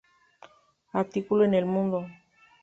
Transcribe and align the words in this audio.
Artículo 0.93 1.43
en 1.45 1.53
El 1.53 1.67
Mundo. 1.67 2.07